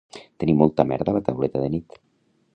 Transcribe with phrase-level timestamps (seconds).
[0.43, 2.01] Tenir molta merda a la tauleta de nit